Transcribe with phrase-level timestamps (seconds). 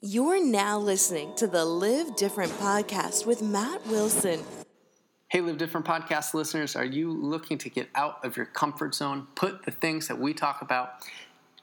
[0.00, 4.44] You're now listening to the Live Different podcast with Matt Wilson.
[5.26, 9.26] Hey, Live Different podcast listeners, are you looking to get out of your comfort zone,
[9.34, 11.04] put the things that we talk about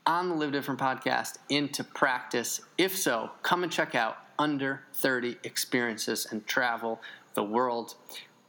[0.05, 2.59] on the Live Different podcast into practice?
[2.77, 6.99] If so, come and check out Under 30 Experiences and travel
[7.36, 7.96] the world.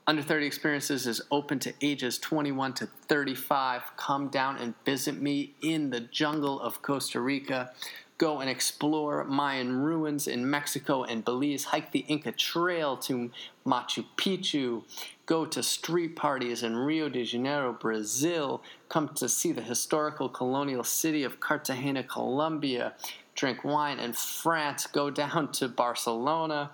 [0.08, 3.96] Under 30 Experiences is open to ages 21 to 35.
[3.96, 7.70] Come down and visit me in the jungle of Costa Rica
[8.18, 13.30] go and explore Mayan ruins in Mexico and Belize, hike the Inca Trail to
[13.66, 14.84] Machu Picchu,
[15.26, 20.84] go to street parties in Rio de Janeiro, Brazil, come to see the historical colonial
[20.84, 22.94] city of Cartagena, Colombia,
[23.34, 26.70] drink wine in France, go down to Barcelona.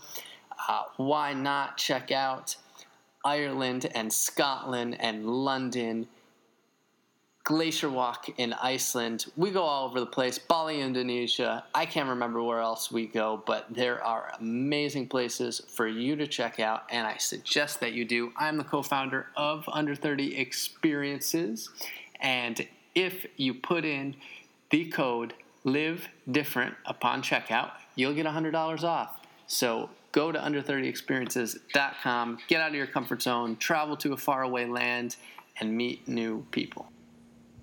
[0.68, 2.56] Uh, why not check out
[3.24, 6.06] Ireland and Scotland and London?
[7.44, 9.26] Glacier Walk in Iceland.
[9.36, 10.38] We go all over the place.
[10.38, 11.64] Bali, Indonesia.
[11.74, 16.28] I can't remember where else we go, but there are amazing places for you to
[16.28, 18.32] check out, and I suggest that you do.
[18.36, 21.68] I'm the co founder of Under 30 Experiences,
[22.20, 24.14] and if you put in
[24.70, 29.18] the code Live Different upon checkout, you'll get $100 off.
[29.48, 35.16] So go to under30experiences.com, get out of your comfort zone, travel to a faraway land,
[35.58, 36.91] and meet new people.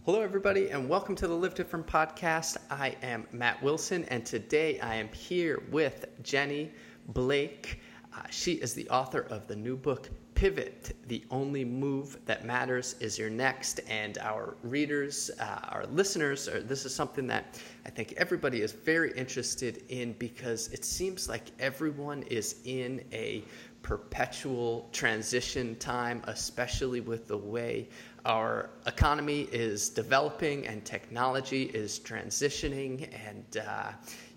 [0.09, 2.57] Hello, everybody, and welcome to the Live Different podcast.
[2.71, 6.71] I am Matt Wilson, and today I am here with Jenny
[7.09, 7.79] Blake.
[8.11, 12.95] Uh, she is the author of the new book, Pivot The Only Move That Matters
[12.99, 13.81] Is Your Next.
[13.87, 18.71] And our readers, uh, our listeners, are, this is something that I think everybody is
[18.71, 23.43] very interested in because it seems like everyone is in a
[23.83, 27.87] perpetual transition time, especially with the way
[28.29, 33.09] our economy is developing and technology is transitioning.
[33.27, 33.91] And, uh,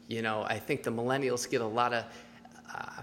[0.09, 2.05] you know, I think the millennials get a lot of.
[2.75, 3.03] Uh,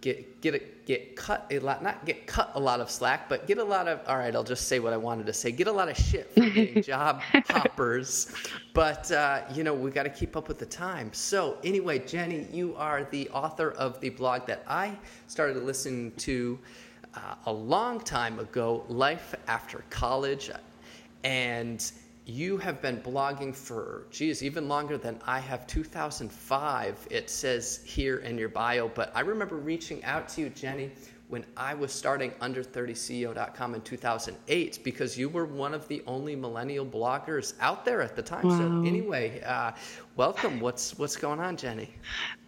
[0.00, 3.58] get get get cut a lot not get cut a lot of slack but get
[3.58, 5.72] a lot of all right i'll just say what i wanted to say get a
[5.72, 8.32] lot of shit being job hoppers
[8.72, 12.46] but uh, you know we got to keep up with the time so anyway jenny
[12.52, 14.96] you are the author of the blog that i
[15.26, 16.56] started listening to
[17.14, 20.50] uh, a long time ago, Life After College.
[21.24, 21.90] And
[22.26, 28.18] you have been blogging for, geez, even longer than I have, 2005, it says here
[28.18, 28.88] in your bio.
[28.88, 30.90] But I remember reaching out to you, Jenny,
[31.30, 36.84] when I was starting under30ceo.com in 2008 because you were one of the only millennial
[36.84, 38.48] bloggers out there at the time.
[38.48, 38.58] Wow.
[38.58, 39.72] So anyway, uh,
[40.16, 40.58] welcome.
[40.58, 41.94] What's what's going on, Jenny?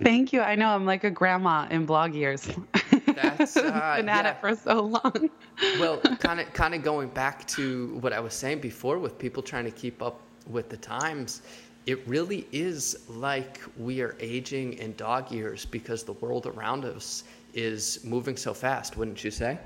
[0.03, 0.41] Thank you.
[0.41, 2.49] I know I'm like a grandma in blog years.
[3.15, 4.31] That's uh, been at yeah.
[4.33, 5.31] it for so long.
[5.79, 9.43] well, kind of kind of going back to what I was saying before with people
[9.43, 11.43] trying to keep up with the times.
[11.85, 17.25] It really is like we are aging in dog years because the world around us
[17.55, 19.59] is moving so fast, wouldn't you say?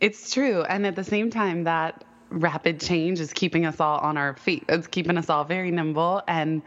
[0.00, 0.62] It's true.
[0.62, 4.64] And at the same time, that rapid change is keeping us all on our feet.
[4.68, 6.22] It's keeping us all very nimble.
[6.28, 6.62] And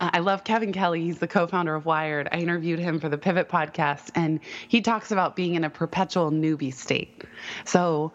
[0.00, 1.02] uh, I love Kevin Kelly.
[1.02, 2.28] He's the co founder of Wired.
[2.32, 6.30] I interviewed him for the Pivot podcast, and he talks about being in a perpetual
[6.30, 7.24] newbie state.
[7.64, 8.12] So,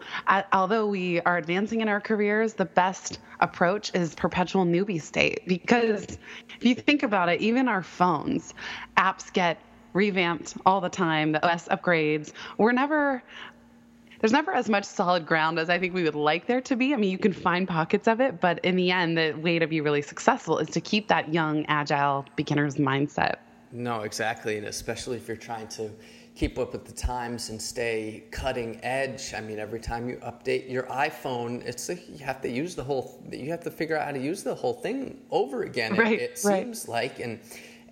[0.52, 5.46] although we are advancing in our careers, the best approach is perpetual newbie state.
[5.46, 6.18] Because
[6.56, 8.54] if you think about it, even our phones,
[8.96, 9.60] apps get
[9.92, 12.32] revamped all the time, the OS upgrades.
[12.58, 13.22] We're never
[14.20, 16.94] there's never as much solid ground as I think we would like there to be.
[16.94, 19.66] I mean, you can find pockets of it, but in the end, the way to
[19.66, 23.36] be really successful is to keep that young, agile beginner's mindset.
[23.72, 24.56] No, exactly.
[24.56, 25.90] And especially if you're trying to
[26.36, 29.32] keep up with the times and stay cutting edge.
[29.34, 32.84] I mean, every time you update your iPhone, it's like you have to use the
[32.84, 35.96] whole, you have to figure out how to use the whole thing over again.
[35.96, 36.64] Right, it, it right.
[36.64, 37.40] seems like, and,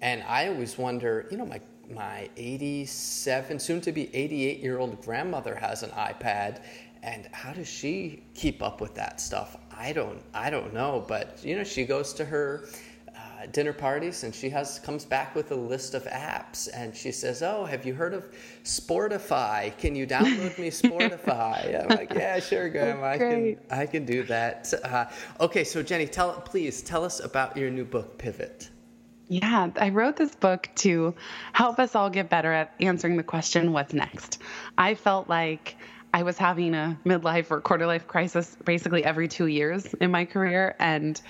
[0.03, 5.01] and I always wonder, you know, my my 87, soon to be 88 year old
[5.03, 6.61] grandmother has an iPad.
[7.03, 9.57] And how does she keep up with that stuff?
[9.71, 11.05] I don't, I don't know.
[11.07, 12.67] But you know, she goes to her
[13.45, 17.13] uh, dinner parties and she has comes back with a list of apps and she
[17.13, 18.25] says, "Oh, have you heard of
[18.65, 19.77] Sportify?
[19.79, 23.07] Can you download me Sportify?" I'm like, "Yeah, sure, Grandma.
[23.07, 25.07] I can, I can do that." Uh,
[25.41, 28.71] okay, so Jenny, tell please tell us about your new book, Pivot.
[29.29, 31.15] Yeah, I wrote this book to
[31.53, 34.39] help us all get better at answering the question, what's next?
[34.77, 35.77] I felt like
[36.13, 40.27] I was having a midlife or quarter life crisis basically every two years in my
[40.27, 40.77] career.
[40.79, 41.21] And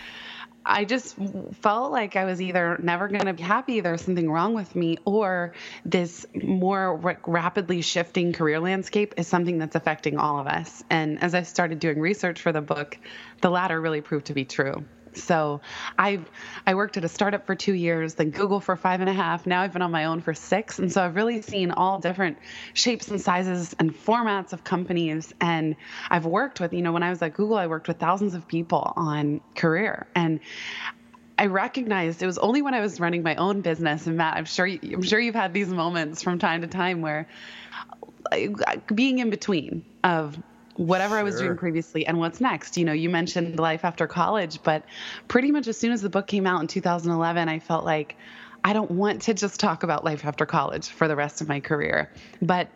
[0.66, 1.16] I just
[1.60, 4.96] felt like I was either never going to be happy, there's something wrong with me,
[5.04, 5.52] or
[5.84, 10.82] this more rapidly shifting career landscape is something that's affecting all of us.
[10.90, 12.98] And as I started doing research for the book,
[13.40, 14.84] the latter really proved to be true.
[15.16, 15.60] So
[15.98, 16.28] I've
[16.66, 19.46] I worked at a startup for two years, then Google for five and a half.
[19.46, 22.38] Now I've been on my own for six, and so I've really seen all different
[22.72, 25.32] shapes and sizes and formats of companies.
[25.40, 25.76] And
[26.10, 28.46] I've worked with, you know, when I was at Google, I worked with thousands of
[28.48, 30.40] people on career, and
[31.38, 34.44] I recognized it was only when I was running my own business, and Matt, I'm
[34.44, 37.26] sure I'm sure you've had these moments from time to time where
[38.94, 40.38] being in between of
[40.76, 41.20] whatever sure.
[41.20, 42.76] I was doing previously and what's next.
[42.76, 44.84] You know, you mentioned life after college, but
[45.28, 48.16] pretty much as soon as the book came out in 2011, I felt like
[48.64, 51.60] I don't want to just talk about life after college for the rest of my
[51.60, 52.10] career.
[52.40, 52.68] But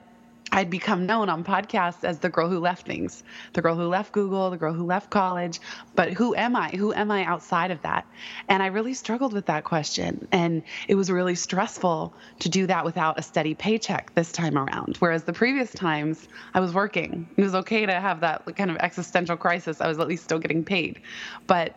[0.52, 3.22] I'd become known on podcasts as the girl who left things,
[3.52, 5.60] the girl who left Google, the girl who left college.
[5.94, 6.70] But who am I?
[6.70, 8.06] Who am I outside of that?
[8.48, 10.26] And I really struggled with that question.
[10.32, 14.96] And it was really stressful to do that without a steady paycheck this time around.
[14.98, 18.78] Whereas the previous times I was working, it was okay to have that kind of
[18.78, 19.80] existential crisis.
[19.80, 21.00] I was at least still getting paid.
[21.46, 21.76] But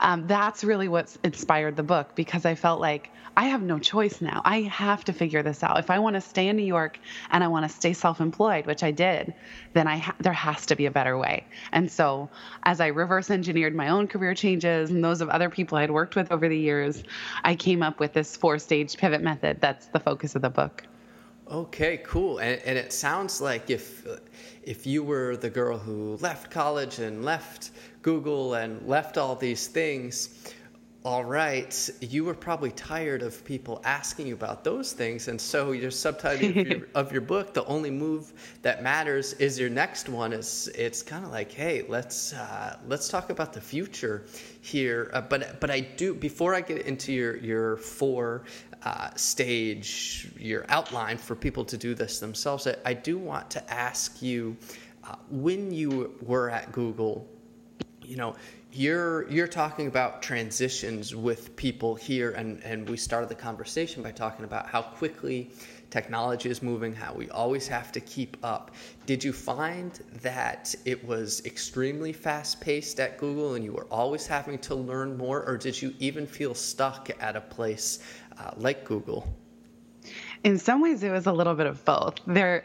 [0.00, 4.20] um, that's really what's inspired the book because I felt like I have no choice
[4.20, 4.42] now.
[4.44, 5.78] I have to figure this out.
[5.78, 6.98] If I want to stay in New York
[7.30, 9.34] and I want to stay self-employed, which I did,
[9.72, 11.46] then I ha- there has to be a better way.
[11.72, 12.28] And so,
[12.64, 16.16] as I reverse engineered my own career changes and those of other people I'd worked
[16.16, 17.02] with over the years,
[17.44, 19.60] I came up with this four-stage pivot method.
[19.60, 20.84] That's the focus of the book.
[21.50, 22.38] Okay, cool.
[22.38, 24.06] And, and it sounds like if
[24.62, 29.66] if you were the girl who left college and left Google and left all these
[29.66, 30.52] things,
[31.04, 35.72] all right, you were probably tired of people asking you about those things, and so
[35.72, 38.32] your subtitle of, your, of your, book, "The Only Move
[38.62, 40.32] That Matters," is your next one.
[40.32, 44.26] Is it's kind of like, hey, let's uh, let's talk about the future
[44.60, 45.10] here.
[45.12, 48.44] Uh, but but I do before I get into your your four
[48.84, 52.66] uh, stage your outline for people to do this themselves.
[52.66, 54.56] I, I do want to ask you
[55.04, 57.26] uh, when you were at Google,
[58.02, 58.36] you know
[58.72, 64.12] you're you're talking about transitions with people here and and we started the conversation by
[64.12, 65.50] talking about how quickly
[65.90, 68.70] technology is moving how we always have to keep up.
[69.06, 69.92] Did you find
[70.22, 75.16] that it was extremely fast paced at google and you were always having to learn
[75.16, 78.00] more or did you even feel stuck at a place
[78.38, 79.34] uh, like google
[80.42, 82.14] in some ways, it was a little bit of both.
[82.26, 82.64] There,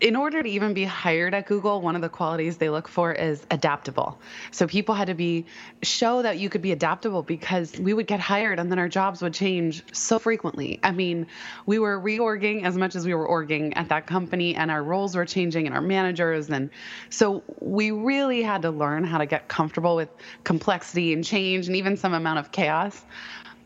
[0.00, 3.12] in order to even be hired at Google, one of the qualities they look for
[3.12, 4.20] is adaptable.
[4.52, 5.44] So people had to be
[5.82, 9.22] show that you could be adaptable because we would get hired and then our jobs
[9.22, 10.78] would change so frequently.
[10.84, 11.26] I mean,
[11.66, 15.16] we were reorging as much as we were orging at that company, and our roles
[15.16, 16.70] were changing and our managers, and
[17.10, 20.10] so we really had to learn how to get comfortable with
[20.44, 23.04] complexity and change and even some amount of chaos.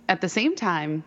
[0.08, 1.04] At the same time,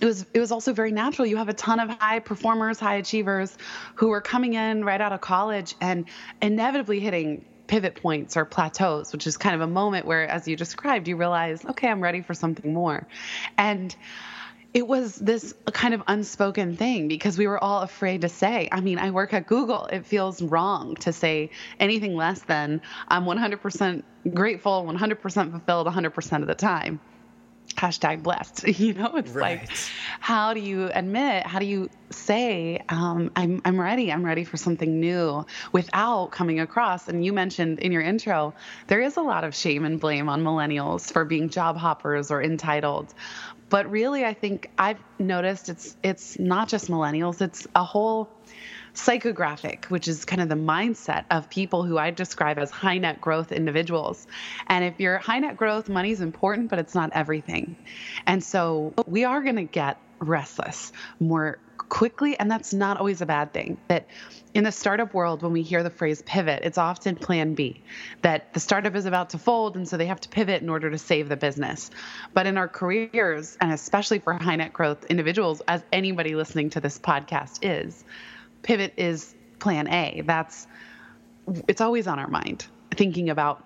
[0.00, 1.26] it was it was also very natural.
[1.26, 3.56] You have a ton of high performers, high achievers
[3.94, 6.06] who are coming in right out of college and
[6.40, 10.56] inevitably hitting pivot points or plateaus, which is kind of a moment where, as you
[10.56, 13.06] described, you realize, okay, I'm ready for something more.
[13.56, 13.94] And
[14.74, 18.68] it was this kind of unspoken thing because we were all afraid to say.
[18.72, 19.86] I mean, I work at Google.
[19.86, 24.02] It feels wrong to say anything less than I'm 100%
[24.32, 27.00] grateful, 100% fulfilled 100% of the time
[27.82, 28.64] hashtag blessed.
[28.82, 29.60] You know it's right.
[29.60, 29.70] like
[30.20, 34.56] how do you admit how do you say um, I'm, I'm ready i'm ready for
[34.56, 37.08] something new without coming across?
[37.08, 38.54] And you mentioned in your intro
[38.86, 42.42] there is a lot of shame and blame on millennials for being job hoppers or
[42.42, 43.12] entitled.
[43.68, 48.28] But really i think i've noticed it's it's not just millennials it's a whole
[48.94, 53.20] psychographic, which is kind of the mindset of people who I describe as high net
[53.20, 54.26] growth individuals.
[54.66, 57.76] And if you're high net growth, money's important, but it's not everything.
[58.26, 61.58] And so we are going to get restless more
[61.88, 64.06] quickly and that's not always a bad thing that
[64.54, 67.82] in the startup world when we hear the phrase pivot it's often plan b
[68.22, 70.90] that the startup is about to fold and so they have to pivot in order
[70.90, 71.90] to save the business
[72.32, 76.80] but in our careers and especially for high net growth individuals as anybody listening to
[76.80, 78.04] this podcast is
[78.62, 80.22] pivot is plan A.
[80.24, 80.66] That's
[81.68, 83.64] it's always on our mind, thinking about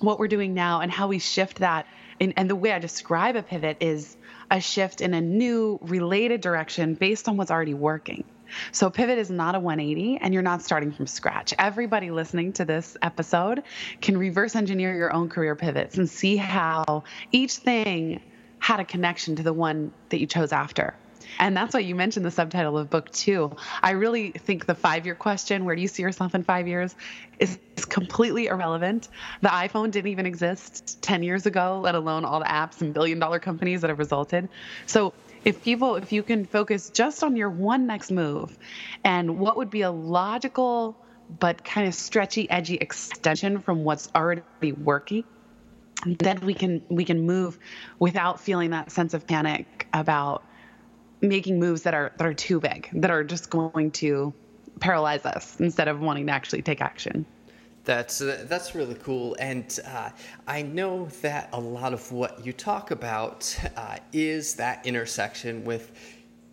[0.00, 1.86] what we're doing now and how we shift that.
[2.20, 4.16] And, and the way I describe a pivot is
[4.50, 8.24] a shift in a new related direction based on what's already working.
[8.72, 11.52] So, pivot is not a 180 and you're not starting from scratch.
[11.58, 13.62] Everybody listening to this episode
[14.00, 18.22] can reverse engineer your own career pivots and see how each thing
[18.58, 20.94] had a connection to the one that you chose after.
[21.38, 23.54] And that's why you mentioned the subtitle of book two.
[23.82, 26.94] I really think the five year question, where do you see yourself in five years,
[27.38, 27.58] is,
[27.88, 29.08] completely irrelevant.
[29.40, 33.18] The iPhone didn't even exist 10 years ago, let alone all the apps and billion
[33.18, 34.48] dollar companies that have resulted.
[34.86, 38.58] So if people, if you can focus just on your one next move
[39.04, 40.96] and what would be a logical,
[41.38, 45.24] but kind of stretchy, edgy extension from what's already working,
[46.06, 47.58] then we can we can move
[47.98, 50.44] without feeling that sense of panic about
[51.20, 54.32] making moves that are that are too big, that are just going to
[54.80, 57.26] paralyze us instead of wanting to actually take action.
[57.84, 60.10] That's uh, that's really cool, and uh,
[60.46, 65.92] I know that a lot of what you talk about uh, is that intersection with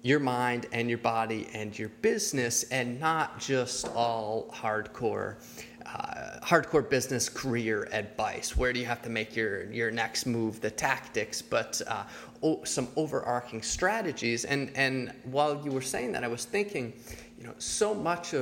[0.02, 5.36] your mind and your body and your business, and not just all hardcore.
[5.86, 8.58] Uh, hardcore business career advice.
[8.58, 10.60] Where do you have to make your your next move?
[10.60, 12.04] The tactics, but uh,
[12.42, 14.46] o- some overarching strategies.
[14.46, 16.94] And and while you were saying that, I was thinking,
[17.38, 18.34] you know, so much.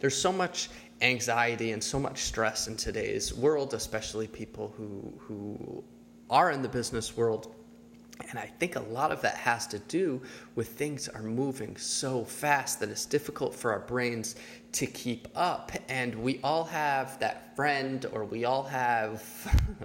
[0.00, 0.68] there's so much
[1.00, 5.84] anxiety and so much stress in today's world, especially people who who
[6.28, 7.54] are in the business world.
[8.28, 10.20] And I think a lot of that has to do
[10.54, 14.36] with things are moving so fast that it's difficult for our brains
[14.72, 15.72] to keep up.
[15.88, 19.22] And we all have that friend, or we all have,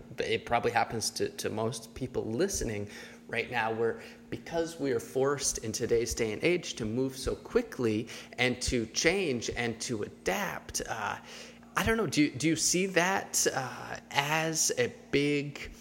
[0.20, 2.88] it probably happens to, to most people listening
[3.28, 7.36] right now, where because we are forced in today's day and age to move so
[7.36, 10.82] quickly and to change and to adapt.
[10.88, 11.16] Uh,
[11.78, 12.08] I don't know.
[12.08, 15.72] Do you, do you see that uh, as a big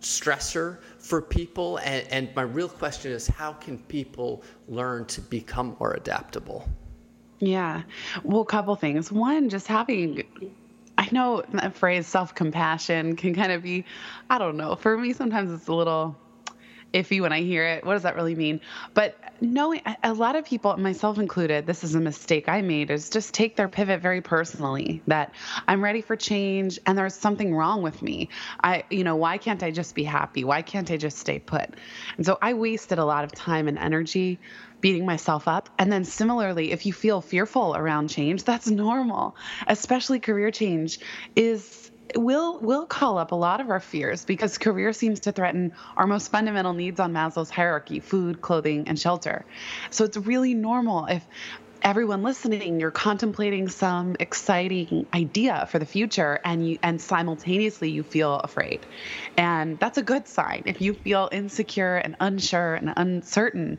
[0.00, 1.78] stressor for people?
[1.78, 6.68] And, and my real question is how can people learn to become more adaptable?
[7.40, 7.82] Yeah.
[8.22, 9.10] Well, a couple things.
[9.12, 10.22] One, just having
[10.96, 13.84] I know that phrase self compassion can kind of be,
[14.30, 16.20] I don't know, for me, sometimes it's a little
[16.94, 17.84] iffy when I hear it.
[17.84, 18.60] What does that really mean?
[18.94, 23.10] But knowing a lot of people, myself included, this is a mistake I made, is
[23.10, 25.34] just take their pivot very personally that
[25.66, 28.30] I'm ready for change and there's something wrong with me.
[28.62, 30.44] I, you know, why can't I just be happy?
[30.44, 31.74] Why can't I just stay put?
[32.16, 34.40] And so I wasted a lot of time and energy
[34.84, 35.70] beating myself up.
[35.78, 39.34] And then similarly, if you feel fearful around change, that's normal,
[39.66, 40.98] especially career change
[41.34, 45.72] is will will call up a lot of our fears because career seems to threaten
[45.96, 49.46] our most fundamental needs on Maslow's hierarchy food, clothing, and shelter.
[49.88, 51.26] So it's really normal if
[51.84, 58.02] everyone listening you're contemplating some exciting idea for the future and you and simultaneously you
[58.02, 58.86] feel afraid.
[59.36, 60.62] And that's a good sign.
[60.64, 63.78] If you feel insecure and unsure and uncertain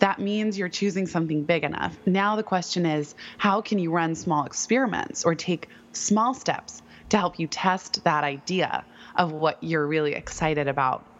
[0.00, 1.98] that means you're choosing something big enough.
[2.06, 6.80] Now the question is how can you run small experiments or take small steps
[7.10, 11.11] to help you test that idea of what you're really excited about.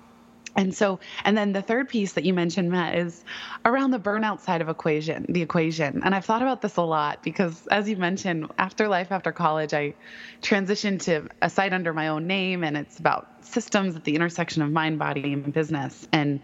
[0.55, 3.25] And so, and then the third piece that you mentioned, Matt, is
[3.65, 6.03] around the burnout side of equation, the equation.
[6.05, 9.73] And I've thought about this a lot because, as you mentioned, after life after college,
[9.73, 9.95] I
[10.43, 14.63] transitioned to a site under my own name, and it's about systems at the intersection
[14.63, 16.07] of mind, body, and business.
[16.13, 16.41] And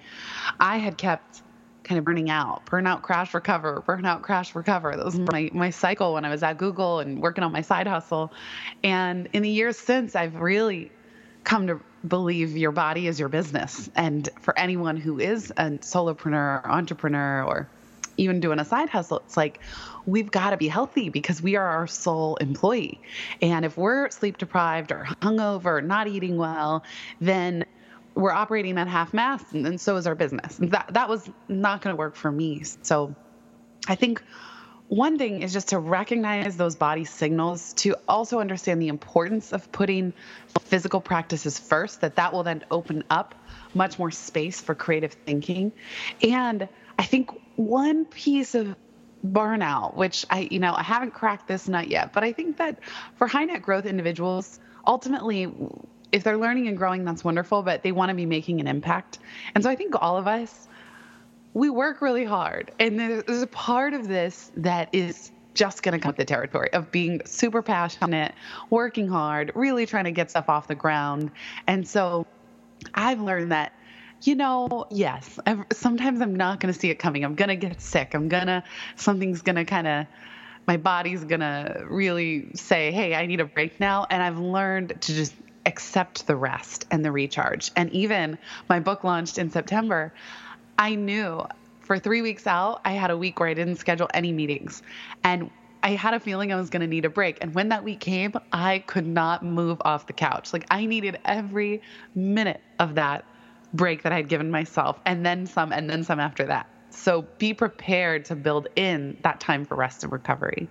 [0.59, 1.43] I had kept
[1.85, 4.95] kind of burning out, burnout, crash, recover, burnout, crash, recover.
[4.95, 5.27] That was mm-hmm.
[5.33, 8.33] my, my cycle when I was at Google and working on my side hustle.
[8.85, 10.93] And in the years since, I've really
[11.45, 13.91] come to believe your body is your business.
[13.97, 17.69] And for anyone who is a solopreneur, or entrepreneur, or
[18.17, 19.61] even doing a side hustle, it's like
[20.07, 23.01] we've got to be healthy because we are our sole employee.
[23.41, 26.85] And if we're sleep deprived or hungover, not eating well,
[27.21, 27.65] then
[28.15, 30.57] we're operating at half mast and, and so is our business.
[30.61, 32.65] That that was not going to work for me.
[32.83, 33.15] So
[33.87, 34.23] I think
[34.89, 39.71] one thing is just to recognize those body signals to also understand the importance of
[39.71, 40.13] putting
[40.63, 43.35] physical practices first that that will then open up
[43.75, 45.73] much more space for creative thinking
[46.23, 46.69] and
[46.99, 48.75] i think one piece of
[49.27, 52.79] burnout which i you know i haven't cracked this nut yet but i think that
[53.17, 55.53] for high net growth individuals ultimately
[56.11, 59.19] if they're learning and growing, that's wonderful, but they want to be making an impact.
[59.55, 60.67] And so I think all of us,
[61.59, 62.71] we work really hard.
[62.79, 66.73] And there's a part of this that is just going to come with the territory
[66.73, 68.33] of being super passionate,
[68.71, 71.33] working hard, really trying to get stuff off the ground.
[71.67, 72.25] And so
[72.95, 73.73] I've learned that,
[74.23, 77.25] you know, yes, I've, sometimes I'm not going to see it coming.
[77.25, 78.15] I'm going to get sick.
[78.15, 78.63] I'm going to,
[78.95, 80.07] something's going to kind of,
[80.69, 84.07] my body's going to really say, hey, I need a break now.
[84.11, 85.35] And I've learned to just
[85.67, 87.73] accept the rest and the recharge.
[87.75, 88.39] And even
[88.69, 90.13] my book launched in September,
[90.79, 91.45] I knew
[91.81, 94.83] for three weeks out, I had a week where I didn't schedule any meetings.
[95.25, 95.51] And
[95.83, 97.39] I had a feeling I was going to need a break.
[97.41, 100.53] And when that week came, I could not move off the couch.
[100.53, 101.83] Like I needed every
[102.15, 103.25] minute of that
[103.75, 106.69] break that I had given myself, and then some, and then some after that.
[106.91, 110.69] So be prepared to build in that time for rest and recovery.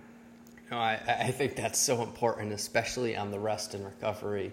[0.71, 4.51] No, I, I think that's so important, especially on the rest and recovery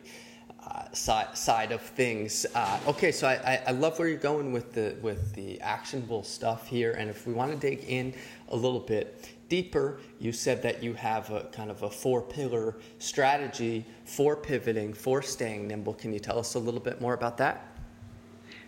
[0.66, 2.46] uh, side, side of things.
[2.54, 6.66] Uh, okay, so I, I, love where you're going with the with the actionable stuff
[6.66, 8.14] here, and if we want to dig in
[8.48, 12.76] a little bit deeper, you said that you have a kind of a four pillar
[12.98, 15.94] strategy for pivoting, for staying nimble.
[15.94, 17.66] Can you tell us a little bit more about that?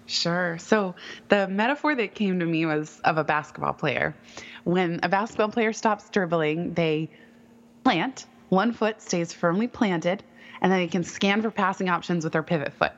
[0.07, 0.57] Sure.
[0.59, 0.95] So
[1.29, 4.15] the metaphor that came to me was of a basketball player.
[4.65, 7.11] When a basketball player stops dribbling, they
[7.83, 10.23] plant, one foot stays firmly planted,
[10.61, 12.93] and then they can scan for passing options with their pivot foot.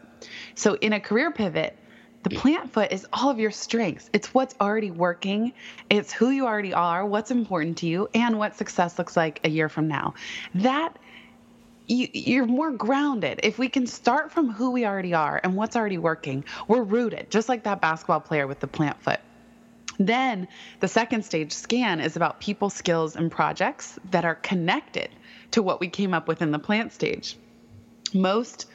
[0.55, 1.77] So in a career pivot,
[2.25, 4.11] the plant foot is all of your strengths.
[4.13, 5.53] It's what's already working.
[5.89, 9.49] It's who you already are, what's important to you, and what success looks like a
[9.49, 10.15] year from now.
[10.57, 10.99] That
[11.87, 13.41] you, are more grounded.
[13.43, 17.31] If we can start from who we already are and what's already working, we're rooted,
[17.31, 19.21] just like that basketball player with the plant foot.
[19.99, 20.49] Then
[20.81, 25.11] the second stage scan is about people, skills, and projects that are connected
[25.53, 27.37] to what we came up with in the plant stage.
[28.15, 28.67] Most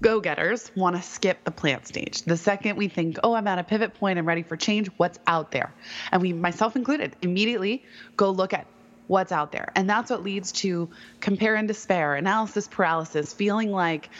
[0.00, 2.22] go getters want to skip the plant stage.
[2.22, 5.18] The second we think, oh, I'm at a pivot point, I'm ready for change, what's
[5.26, 5.72] out there?
[6.12, 7.84] And we, myself included, immediately
[8.16, 8.66] go look at
[9.08, 9.72] what's out there.
[9.74, 10.88] And that's what leads to
[11.20, 14.10] compare and despair, analysis paralysis, feeling like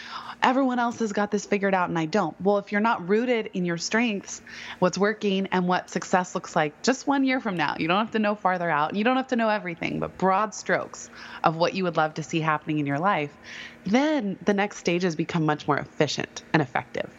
[0.42, 2.38] everyone else has got this figured out and I don't.
[2.40, 4.40] Well, if you're not rooted in your strengths,
[4.78, 8.12] what's working and what success looks like just one year from now, you don't have
[8.12, 8.95] to know farther out.
[8.95, 11.11] You don't have to know everything, but broad strokes
[11.42, 13.37] of what you would love to see happening in your life,
[13.85, 17.11] then the next stages become much more efficient and effective.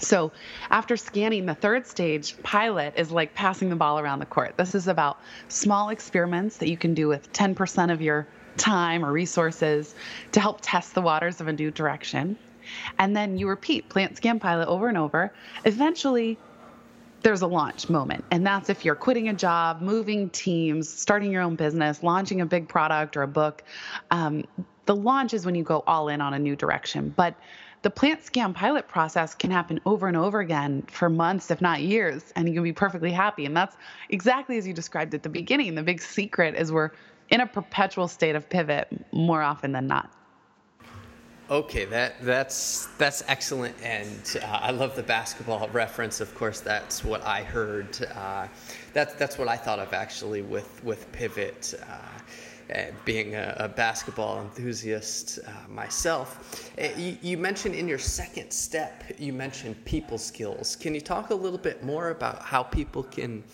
[0.00, 0.32] So,
[0.70, 4.56] after scanning the third stage, pilot is like passing the ball around the court.
[4.56, 5.18] This is about
[5.48, 9.94] small experiments that you can do with 10% of your time or resources
[10.32, 12.36] to help test the waters of a new direction.
[12.98, 15.32] And then you repeat plant scan pilot over and over.
[15.64, 16.38] Eventually,
[17.22, 18.24] there's a launch moment.
[18.30, 22.46] And that's if you're quitting a job, moving teams, starting your own business, launching a
[22.46, 23.64] big product or a book.
[24.10, 24.44] Um,
[24.86, 27.12] the launch is when you go all in on a new direction.
[27.16, 27.34] But
[27.80, 31.80] the plant scan pilot process can happen over and over again for months, if not
[31.80, 33.44] years, and you can be perfectly happy.
[33.46, 33.76] And that's
[34.08, 35.74] exactly as you described at the beginning.
[35.74, 36.90] The big secret is we're
[37.30, 40.10] in a perpetual state of pivot more often than not.
[41.50, 46.22] Okay, that that's that's excellent, and uh, I love the basketball reference.
[46.22, 47.98] Of course, that's what I heard.
[48.14, 48.48] Uh,
[48.94, 51.74] that's that's what I thought of actually with with pivot.
[51.86, 51.96] Uh,
[53.04, 59.04] being a, a, basketball enthusiast uh, myself, uh, you, you, mentioned in your second step,
[59.18, 60.74] you mentioned people skills.
[60.74, 63.44] Can you talk a little bit more about how people can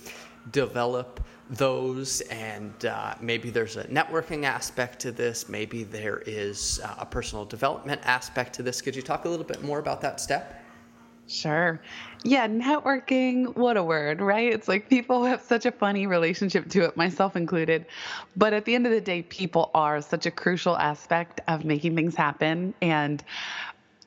[0.53, 2.21] develop those?
[2.23, 7.45] And uh, maybe there's a networking aspect to this, maybe there is uh, a personal
[7.45, 8.81] development aspect to this.
[8.81, 10.57] Could you talk a little bit more about that step?
[11.31, 11.81] Sure.
[12.25, 14.53] Yeah, networking, what a word, right?
[14.53, 17.87] It's like people have such a funny relationship to it, myself included.
[18.37, 21.95] But at the end of the day, people are such a crucial aspect of making
[21.95, 22.75] things happen.
[22.83, 23.23] And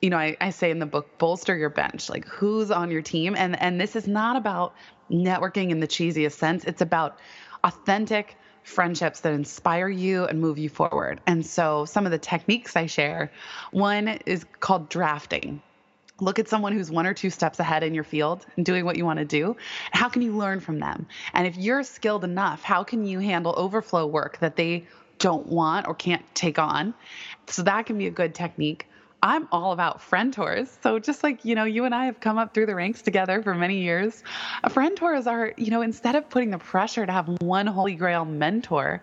[0.04, 2.10] you know, I, I say in the book, bolster your bench.
[2.10, 3.36] Like who's on your team?
[3.38, 4.76] And and this is not about
[5.10, 6.66] networking in the cheesiest sense.
[6.66, 7.20] It's about
[7.64, 11.22] authentic friendships that inspire you and move you forward.
[11.26, 13.32] And so some of the techniques I share,
[13.72, 15.62] one is called drafting
[16.20, 18.96] look at someone who's one or two steps ahead in your field and doing what
[18.98, 19.58] you want to do.
[19.92, 21.08] How can you learn from them?
[21.34, 24.86] And if you're skilled enough, how can you handle overflow work that they
[25.18, 26.94] don't want or can't take on?
[27.48, 28.88] So that can be a good technique.
[29.24, 30.78] I'm all about friend tours.
[30.84, 33.42] So just like, you know, you and I have come up through the ranks together
[33.42, 34.22] for many years,
[34.66, 37.96] uh, friend tours are, you know, instead of putting the pressure to have one holy
[37.96, 39.02] grail mentor,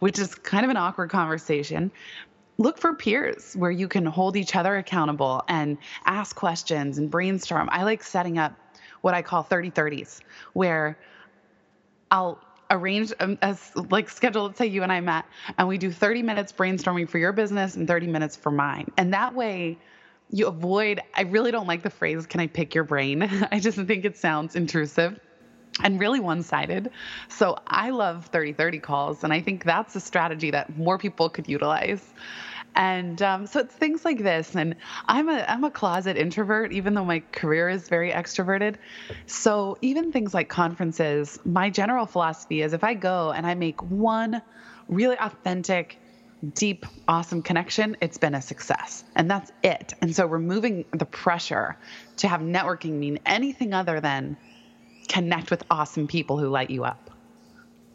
[0.00, 1.90] which is kind of an awkward conversation,
[2.58, 7.70] look for peers where you can hold each other accountable and ask questions and brainstorm.
[7.72, 8.52] I like setting up
[9.00, 10.20] what I call 30 30s,
[10.52, 10.98] where
[12.10, 12.38] I'll
[12.72, 15.26] arrange um, as like schedule let's say you and i met
[15.58, 19.14] and we do 30 minutes brainstorming for your business and 30 minutes for mine and
[19.14, 19.78] that way
[20.30, 23.78] you avoid i really don't like the phrase can i pick your brain i just
[23.78, 25.18] think it sounds intrusive
[25.82, 26.90] and really one sided.
[27.28, 31.30] So I love 30 30 calls, and I think that's a strategy that more people
[31.30, 32.12] could utilize.
[32.74, 34.54] And um, so it's things like this.
[34.54, 38.76] And I'm a I'm a closet introvert, even though my career is very extroverted.
[39.26, 43.82] So even things like conferences, my general philosophy is if I go and I make
[43.82, 44.40] one
[44.88, 45.98] really authentic,
[46.54, 49.04] deep, awesome connection, it's been a success.
[49.14, 49.92] And that's it.
[50.00, 51.76] And so removing the pressure
[52.18, 54.36] to have networking mean anything other than
[55.08, 57.11] connect with awesome people who light you up.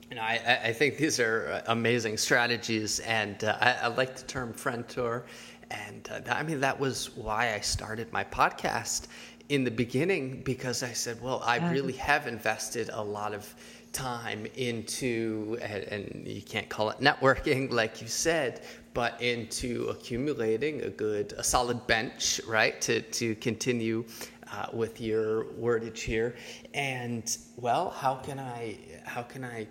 [0.09, 4.15] You know, I, I think these are uh, amazing strategies, and uh, I, I, like
[4.15, 5.25] the term friend tour.
[5.69, 9.07] And uh, I mean, that was why I started my podcast
[9.49, 13.53] in the beginning because I said, well, I really have invested a lot of
[13.93, 18.61] time into, and, and, you can't call it networking, like you said,
[18.93, 24.05] but into accumulating a good, a solid bench, right, to, to continue
[24.51, 26.35] uh, with your wordage here.
[26.73, 29.67] And well, how can I, how can I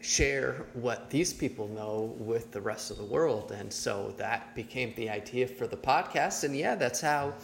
[0.00, 3.52] share what these people know with the rest of the world?
[3.52, 6.44] And so that became the idea for the podcast.
[6.44, 7.34] And yeah, that's how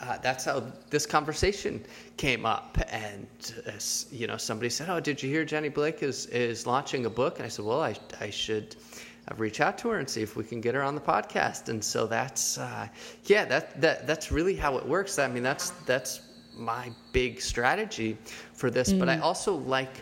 [0.00, 1.84] uh, that's how this conversation
[2.16, 2.78] came up.
[2.88, 3.26] And
[3.66, 3.72] uh,
[4.10, 7.38] you know, somebody said, "Oh, did you hear Jenny Blake is is launching a book?"
[7.38, 8.76] And I said, "Well, I I should."
[9.28, 11.68] Uh, reach out to her and see if we can get her on the podcast,
[11.68, 12.86] and so that's uh,
[13.24, 15.18] yeah, that that that's really how it works.
[15.18, 16.20] I mean, that's that's
[16.56, 18.16] my big strategy
[18.52, 18.92] for this.
[18.92, 18.98] Mm.
[18.98, 19.22] But I mm.
[19.22, 20.00] also like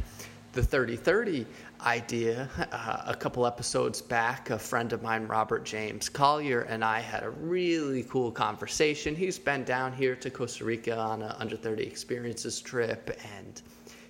[0.53, 1.47] the 30 30
[1.81, 2.49] idea.
[2.73, 7.23] Uh, a couple episodes back, a friend of mine, Robert James Collier, and I had
[7.23, 9.15] a really cool conversation.
[9.15, 13.61] He's been down here to Costa Rica on a under 30 experiences trip, and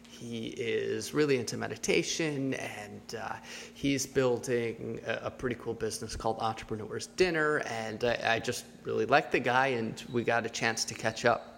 [0.07, 3.35] he is really into meditation and uh,
[3.75, 7.59] he's building a, a, pretty cool business called Entrepreneurs Dinner.
[7.67, 11.25] And I, I just really like the guy, and we got a chance to catch
[11.25, 11.54] up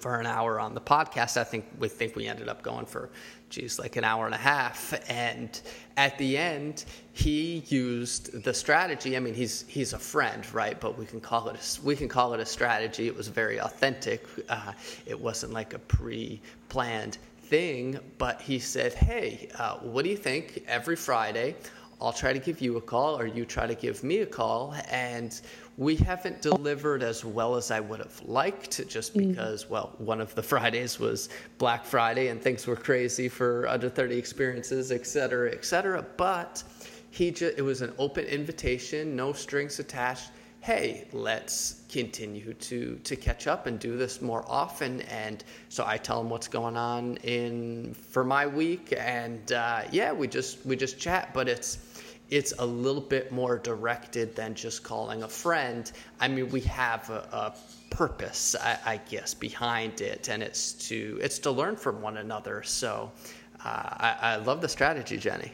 [0.00, 1.36] for an hour on the podcast.
[1.36, 3.10] I think we think we ended up going for
[3.50, 4.94] geez, like an hour and a half.
[5.10, 5.60] And
[5.96, 9.16] at the end, he used the strategy.
[9.16, 10.80] I mean, he's he's a friend, right?
[10.80, 13.06] But we can call it a, we can call it a strategy.
[13.06, 14.24] It was very authentic.
[14.48, 14.72] Uh,
[15.06, 17.98] it wasn't like a pre-planned thing.
[18.18, 20.64] But he said, "Hey, uh, what do you think?
[20.66, 21.56] Every Friday."
[22.02, 24.74] I'll try to give you a call, or you try to give me a call,
[24.90, 25.38] and
[25.80, 29.28] we haven't delivered as well as I would have liked, just mm.
[29.28, 29.70] because, mm.
[29.70, 34.18] well, one of the Fridays was Black Friday and things were crazy for under 30
[34.18, 36.04] experiences, et cetera, et cetera.
[36.18, 36.62] But
[37.10, 40.32] he just, it was an open invitation, no strings attached.
[40.60, 45.00] Hey, let's continue to to catch up and do this more often.
[45.02, 50.12] And so I tell him what's going on in for my week, and uh, yeah,
[50.12, 51.32] we just we just chat.
[51.32, 51.78] But it's
[52.30, 55.90] it's a little bit more directed than just calling a friend.
[56.20, 57.54] I mean, we have a, a
[57.90, 62.62] purpose, I, I, guess, behind it, and it's to it's to learn from one another.
[62.62, 63.10] So,
[63.64, 65.52] uh, I, I love the strategy, Jenny.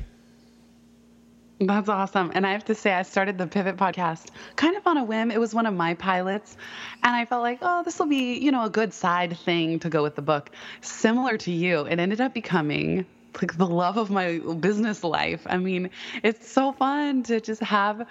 [1.59, 2.33] That's awesome.
[2.35, 5.31] And I have to say, I started the Pivot podcast kind of on a whim.
[5.31, 6.59] It was one of my pilots.
[7.03, 9.89] And I felt like, oh, this will be, you know, a good side thing to
[9.89, 10.51] go with the book.
[10.83, 13.07] Similar to you, it ended up becoming
[13.41, 15.47] like the love of my business life.
[15.47, 15.91] I mean,
[16.23, 18.07] it's so fun to just have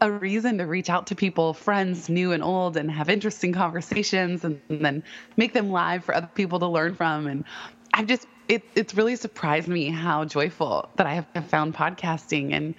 [0.00, 4.44] a reason to reach out to people, friends new and old, and have interesting conversations
[4.44, 5.02] and, and then
[5.36, 7.26] make them live for other people to learn from.
[7.26, 7.44] And
[7.92, 12.52] I've just, it, it's really surprised me how joyful that I have found podcasting.
[12.52, 12.74] And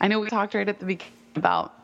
[0.00, 1.74] I know we talked right at the beginning about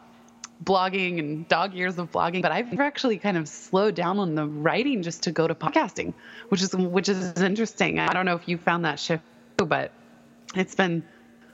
[0.65, 4.47] blogging and dog years of blogging, but I've actually kind of slowed down on the
[4.47, 6.15] writing just to go to podcasting,
[6.49, 7.99] which is which is interesting.
[7.99, 9.25] I don't know if you found that shift
[9.65, 9.93] but
[10.55, 11.03] it's been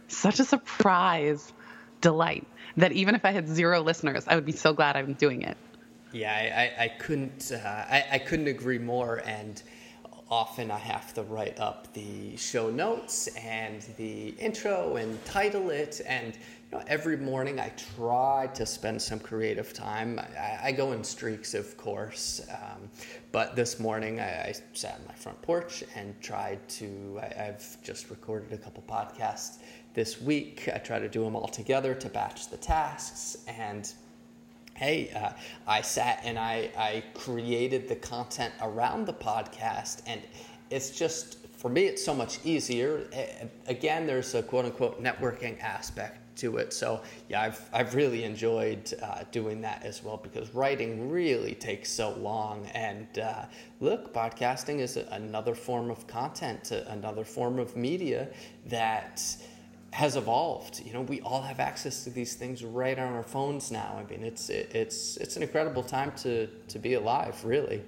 [0.09, 1.53] such a surprise
[2.01, 5.43] delight that even if I had zero listeners, I would be so glad I'm doing
[5.43, 5.57] it.
[6.13, 9.23] Yeah, I, I, I couldn't uh, I, I couldn't agree more.
[9.25, 9.63] And
[10.31, 16.01] often I have to write up the show notes and the intro and title it.
[16.07, 16.37] And
[16.73, 20.19] know, every morning I try to spend some creative time.
[20.19, 22.89] I, I go in streaks, of course, um,
[23.31, 27.21] but this morning I, I, sat on my front porch and tried to.
[27.23, 29.59] I, have just recorded a couple podcasts
[29.95, 30.69] this week.
[30.75, 33.93] I try to do them all together to batch the tasks and
[34.75, 35.31] hey, uh,
[35.67, 40.21] I sat and I, I created the content around the podcast, and
[40.71, 43.09] it's just for me, it's so much easier.
[43.69, 46.73] Again, there's a quote unquote networking aspect to it.
[46.73, 51.91] So yeah, I've I've really enjoyed uh, doing that as well because writing really takes
[51.91, 52.67] so long.
[52.75, 53.45] And uh,
[53.81, 58.29] look, podcasting is another form of content, another form of media
[58.67, 59.23] that
[59.93, 60.83] has evolved.
[60.85, 63.99] You know, we all have access to these things right on our phones now.
[63.99, 67.83] I mean, it's it's it's an incredible time to to be alive, really.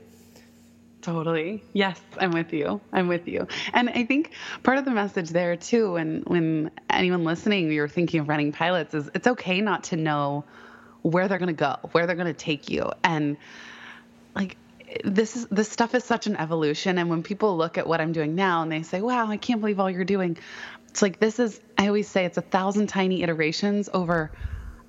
[1.04, 1.62] Totally.
[1.74, 2.80] Yes, I'm with you.
[2.90, 3.46] I'm with you.
[3.74, 8.20] And I think part of the message there too, when when anyone listening, you're thinking
[8.20, 10.46] of running pilots, is it's okay not to know
[11.02, 13.36] where they're going to go, where they're going to take you, and
[14.34, 14.56] like
[15.04, 16.96] this is this stuff is such an evolution.
[16.96, 19.60] And when people look at what I'm doing now and they say, "Wow, I can't
[19.60, 20.38] believe all you're doing,"
[20.88, 21.60] it's like this is.
[21.76, 24.32] I always say it's a thousand tiny iterations over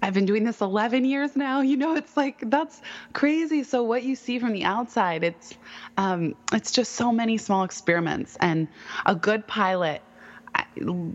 [0.06, 1.62] I've been doing this 11 years now.
[1.62, 2.80] You know, it's like that's
[3.13, 3.63] crazy.
[3.63, 5.56] So what you see from the outside, it's
[5.98, 8.68] um, it's just so many small experiments, and
[9.06, 10.02] a good pilot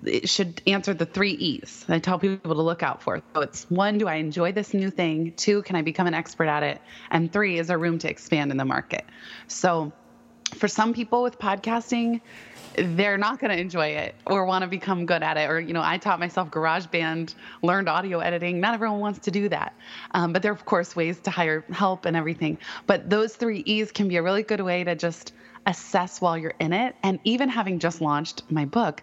[0.04, 3.22] it should answer the three E's I tell people to look out for.
[3.34, 5.32] So it's one, do I enjoy this new thing?
[5.36, 6.80] Two, can I become an expert at it?
[7.10, 9.04] And three, is there room to expand in the market?
[9.48, 9.92] So
[10.54, 12.20] for some people with podcasting,
[12.76, 15.50] they're not going to enjoy it or want to become good at it.
[15.50, 18.60] Or, you know, I taught myself GarageBand, learned audio editing.
[18.60, 19.74] Not everyone wants to do that.
[20.12, 22.58] Um, but there are, of course, ways to hire help and everything.
[22.86, 25.32] But those three E's can be a really good way to just
[25.66, 26.94] assess while you're in it.
[27.02, 29.02] And even having just launched my book,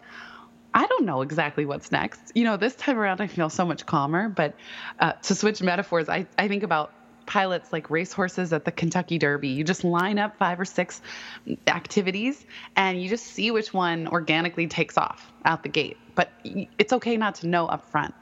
[0.74, 2.32] I don't know exactly what's next.
[2.36, 4.30] You know, this time around, I feel so much calmer.
[4.30, 4.56] But
[5.00, 6.94] uh, to switch metaphors, I, I think about
[7.28, 9.50] pilots like racehorses at the Kentucky Derby.
[9.50, 11.02] You just line up five or six
[11.68, 15.98] activities and you just see which one organically takes off out the gate.
[16.16, 18.16] But it's okay not to know up front.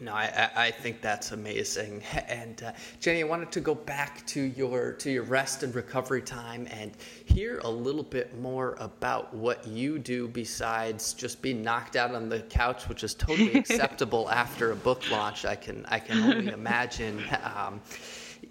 [0.00, 2.02] No, I, I think that's amazing.
[2.30, 6.22] And uh, Jenny, I wanted to go back to your to your rest and recovery
[6.22, 6.92] time and
[7.24, 12.28] hear a little bit more about what you do besides just being knocked out on
[12.28, 15.44] the couch, which is totally acceptable after a book launch.
[15.44, 17.22] I can I can only imagine.
[17.42, 17.80] Um,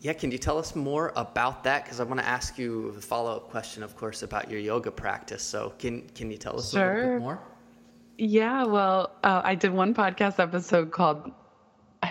[0.01, 1.83] yeah, can you tell us more about that?
[1.83, 4.91] Because I want to ask you a follow up question, of course, about your yoga
[4.91, 5.43] practice.
[5.43, 6.91] So can can you tell us sure.
[6.91, 7.39] a little bit more?
[8.21, 11.32] Yeah, well, uh, I did one podcast episode called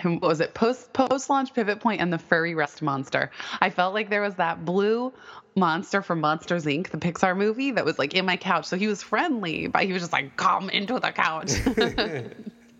[0.05, 3.29] was it post post launch pivot point and the furry rest monster.
[3.61, 5.13] I felt like there was that blue
[5.55, 8.65] monster from Monsters Inc., the Pixar movie, that was like in my couch.
[8.65, 11.51] So he was friendly, but he was just like, come into the couch.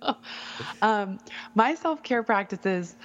[0.82, 1.20] um,
[1.54, 2.96] my self care practices,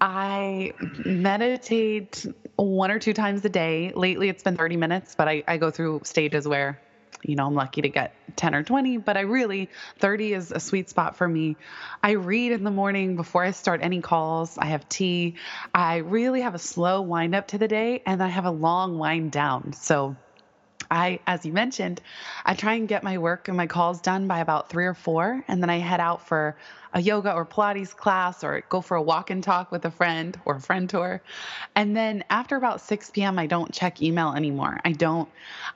[0.00, 3.90] I meditate one or two times a day.
[3.96, 6.80] Lately, it's been 30 minutes, but I, I go through stages where
[7.22, 10.60] you know, I'm lucky to get 10 or 20, but I really, 30 is a
[10.60, 11.56] sweet spot for me.
[12.02, 14.58] I read in the morning before I start any calls.
[14.58, 15.36] I have tea.
[15.74, 18.98] I really have a slow wind up to the day and I have a long
[18.98, 19.72] wind down.
[19.72, 20.16] So,
[20.90, 22.02] I, as you mentioned,
[22.44, 25.42] I try and get my work and my calls done by about three or four,
[25.48, 26.54] and then I head out for
[26.94, 30.38] a yoga or Pilates class or go for a walk and talk with a friend
[30.44, 31.22] or a friend tour.
[31.74, 34.80] And then after about 6 p.m., I don't check email anymore.
[34.84, 35.28] I don't,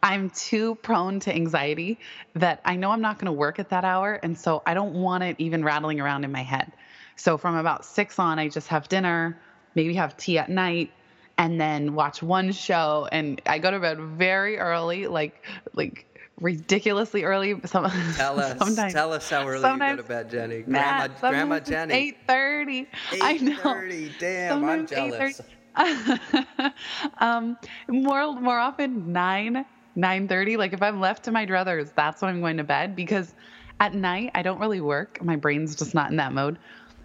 [0.02, 1.98] I'm too prone to anxiety
[2.34, 4.14] that I know I'm not going to work at that hour.
[4.22, 6.72] And so I don't want it even rattling around in my head.
[7.16, 9.38] So from about six on, I just have dinner,
[9.74, 10.92] maybe have tea at night,
[11.38, 16.06] and then watch one show and I go to bed very early, like like
[16.40, 17.60] ridiculously early.
[17.64, 20.62] Some, tell us, sometimes, tell us how early you go to bed, Jenny.
[20.62, 21.94] Grandma, Matt, Grandma Jenny.
[21.94, 22.88] Eight thirty.
[23.20, 23.52] I know.
[23.52, 24.12] Eight thirty.
[24.18, 25.40] Damn, sometimes I'm jealous.
[27.18, 30.56] um, more more often nine nine thirty.
[30.56, 33.34] Like if I'm left to my druthers, that's when I'm going to bed because
[33.80, 35.22] at night I don't really work.
[35.22, 36.58] My brain's just not in that mode.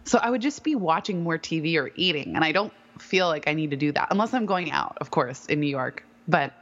[0.03, 3.47] So I would just be watching more TV or eating, and I don't feel like
[3.47, 6.03] I need to do that unless I'm going out, of course, in New York.
[6.27, 6.53] But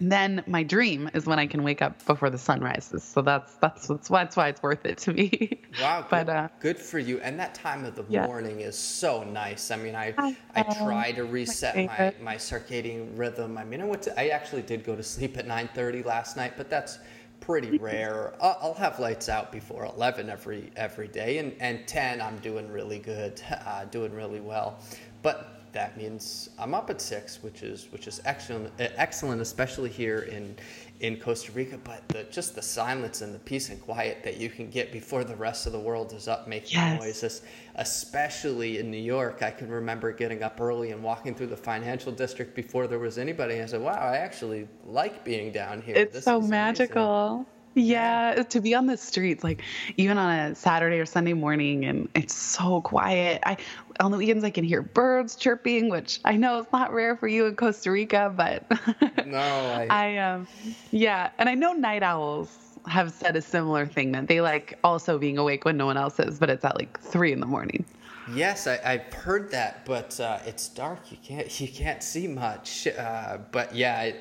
[0.00, 3.02] then my dream is when I can wake up before the sun rises.
[3.02, 5.62] So that's that's that's why, that's why it's worth it to me.
[5.80, 7.20] Wow, good, but uh, good for you.
[7.20, 8.26] And that time of the yeah.
[8.26, 9.70] morning is so nice.
[9.70, 13.58] I mean, I I, I try to reset my, my, my circadian rhythm.
[13.58, 16.54] I mean, I went to, I actually did go to sleep at 9:30 last night,
[16.56, 16.98] but that's
[17.40, 18.32] pretty rare.
[18.40, 22.70] I'll, I'll have lights out before 11 every every day, and and 10 I'm doing
[22.70, 24.78] really good, uh, doing really well.
[25.22, 30.20] But that means I'm up at six, which is which is excellent, excellent, especially here
[30.20, 30.56] in
[31.00, 31.76] in Costa Rica.
[31.76, 35.22] But the, just the silence and the peace and quiet that you can get before
[35.22, 36.98] the rest of the world is up making yes.
[36.98, 37.42] noises,
[37.74, 39.42] especially in New York.
[39.42, 43.18] I can remember getting up early and walking through the financial district before there was
[43.18, 43.56] anybody.
[43.56, 45.94] And I said, "Wow, I actually like being down here.
[45.94, 47.46] It's this so magical." Amazing.
[47.78, 49.60] Yeah, to be on the streets, like
[49.98, 53.42] even on a Saturday or Sunday morning, and it's so quiet.
[53.44, 53.58] I
[54.00, 57.28] on the weekends I can hear birds chirping, which I know is not rare for
[57.28, 58.64] you in Costa Rica, but
[59.26, 60.46] no, I, I um,
[60.90, 65.18] yeah, and I know night owls have said a similar thing that they like also
[65.18, 67.84] being awake when no one else is, but it's at like three in the morning.
[68.32, 71.12] Yes, I, have heard that, but uh, it's dark.
[71.12, 72.88] You can't you can't see much.
[72.88, 73.96] Uh, but yeah.
[73.98, 74.14] I,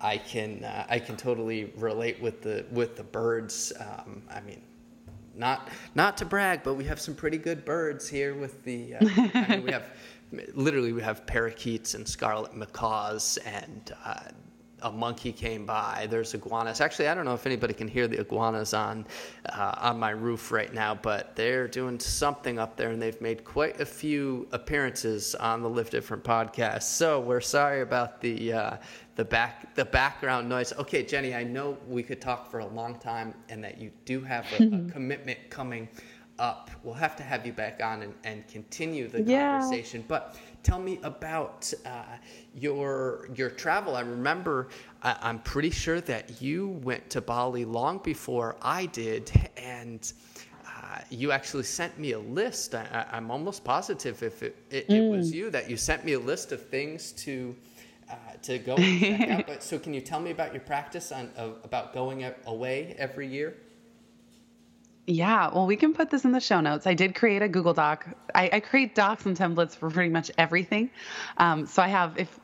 [0.00, 3.72] I can uh, I can totally relate with the with the birds.
[3.78, 4.62] Um, I mean,
[5.38, 8.34] not not to brag, but we have some pretty good birds here.
[8.34, 8.98] With the uh,
[9.34, 9.84] I mean, we have
[10.54, 14.20] literally we have parakeets and scarlet macaws and uh,
[14.82, 16.06] a monkey came by.
[16.10, 16.80] There's iguanas.
[16.80, 19.06] Actually, I don't know if anybody can hear the iguanas on
[19.48, 23.44] uh, on my roof right now, but they're doing something up there, and they've made
[23.44, 26.84] quite a few appearances on the Live Different podcast.
[26.84, 28.76] So we're sorry about the uh,
[29.16, 30.72] the back the background noise.
[30.78, 34.20] Okay, Jenny, I know we could talk for a long time, and that you do
[34.22, 35.88] have a, a commitment coming
[36.38, 36.70] up.
[36.82, 39.58] We'll have to have you back on and, and continue the yeah.
[39.58, 40.04] conversation.
[40.06, 42.02] But tell me about uh,
[42.54, 43.96] your your travel.
[43.96, 44.68] I remember
[45.02, 50.12] I, I'm pretty sure that you went to Bali long before I did, and
[50.66, 52.74] uh, you actually sent me a list.
[52.74, 54.94] I, am almost positive if it, it, mm.
[54.94, 55.36] it, was mm.
[55.36, 57.54] you that you sent me a list of things to
[58.10, 59.46] uh, to go and check out.
[59.46, 63.26] But so, can you tell me about your practice on uh, about going away every
[63.26, 63.56] year?
[65.10, 66.86] Yeah, well, we can put this in the show notes.
[66.86, 68.06] I did create a Google Doc.
[68.34, 70.90] I, I create docs and templates for pretty much everything.
[71.38, 72.38] Um, so I have, if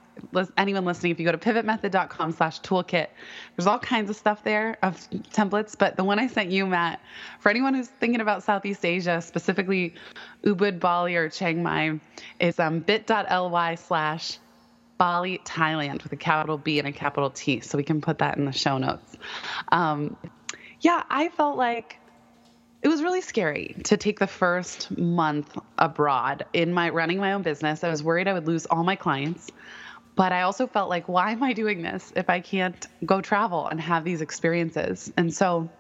[0.57, 3.09] anyone listening, if you go to pivotmethod.com slash toolkit,
[3.55, 4.97] there's all kinds of stuff there of
[5.35, 5.77] templates.
[5.77, 7.03] But the one I sent you, Matt,
[7.39, 9.93] for anyone who's thinking about Southeast Asia, specifically
[10.43, 12.01] Ubud, Bali, or Chiang Mai,
[12.41, 14.39] is um, bit.ly slash
[14.97, 17.61] Bali, Thailand with a capital B and a capital T.
[17.61, 19.19] So we can put that in the show notes.
[19.71, 20.17] Um,
[20.81, 21.99] yeah, I felt like
[22.85, 27.41] it was really scary to take the first month abroad in my running my own
[27.41, 27.83] business.
[27.83, 29.51] I was worried I would lose all my clients.
[30.17, 33.67] But I also felt like, why am I doing this if I can't go travel
[33.67, 35.11] and have these experiences?
[35.17, 35.71] And so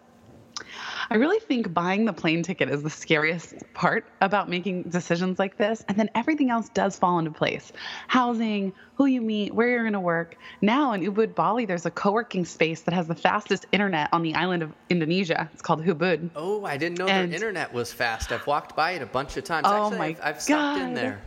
[1.11, 5.57] I really think buying the plane ticket is the scariest part about making decisions like
[5.57, 5.85] this.
[5.89, 7.73] And then everything else does fall into place
[8.09, 10.37] housing, who you meet, where you're going to work.
[10.61, 14.23] Now in Ubud, Bali, there's a co working space that has the fastest internet on
[14.23, 15.49] the island of Indonesia.
[15.53, 16.31] It's called Ubud.
[16.37, 18.33] Oh, I didn't know and, their internet was fast.
[18.33, 19.67] I've walked by it a bunch of times.
[19.69, 20.89] Oh, Actually, my I've, I've stopped God.
[20.89, 21.21] in there.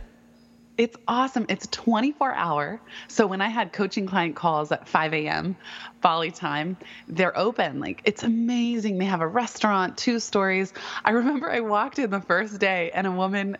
[0.78, 1.44] It's awesome.
[1.48, 2.80] It's 24 hour.
[3.08, 5.56] So when I had coaching client calls at 5 a.m.
[6.00, 6.76] Bali time,
[7.08, 7.80] they're open.
[7.80, 8.98] Like it's amazing.
[8.98, 10.72] They have a restaurant, two stories.
[11.04, 13.56] I remember I walked in the first day and a woman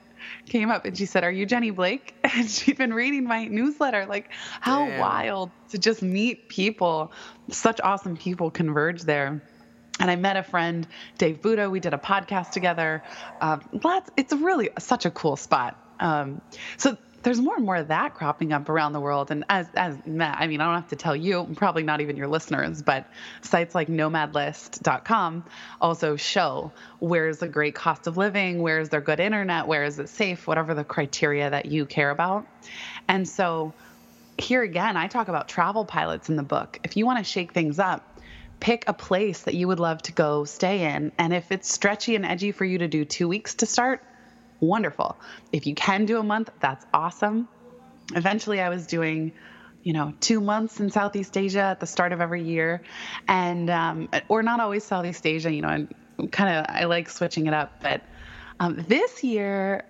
[0.46, 2.14] came up and she said, Are you Jenny Blake?
[2.38, 4.06] And she'd been reading my newsletter.
[4.06, 5.00] Like, how Damn.
[5.00, 7.10] wild to just meet people.
[7.50, 9.42] Such awesome people converge there.
[9.98, 11.68] And I met a friend, Dave Buddha.
[11.68, 13.02] We did a podcast together.
[13.40, 15.76] Uh, lots, it's really such a cool spot.
[16.00, 16.40] Um,
[16.76, 19.30] so there's more and more of that cropping up around the world.
[19.30, 22.28] And as, as I mean, I don't have to tell you, probably not even your
[22.28, 23.06] listeners, but
[23.42, 25.44] sites like nomadlist.com
[25.80, 30.08] also show where's the great cost of living, where's there good internet, where is it
[30.08, 32.46] safe, whatever the criteria that you care about.
[33.08, 33.72] And so
[34.38, 36.78] here again, I talk about travel pilots in the book.
[36.84, 38.20] If you want to shake things up,
[38.60, 41.12] pick a place that you would love to go stay in.
[41.18, 44.02] And if it's stretchy and edgy for you to do two weeks to start,
[44.60, 45.18] wonderful.
[45.52, 47.48] If you can do a month, that's awesome.
[48.14, 49.32] Eventually, I was doing,
[49.82, 52.82] you know, two months in Southeast Asia at the start of every year,
[53.26, 55.52] and um, or not always Southeast Asia.
[55.52, 55.88] You know, I'm
[56.28, 58.02] kind of I like switching it up, but
[58.60, 59.84] um, this year,